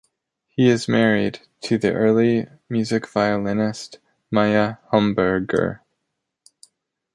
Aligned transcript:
He 0.47 0.67
is 0.67 0.87
married 0.87 1.41
to 1.61 1.77
the 1.77 1.93
early 1.93 2.47
music 2.69 3.07
violinist 3.07 3.99
Maya 4.31 4.77
Homburger. 4.91 5.81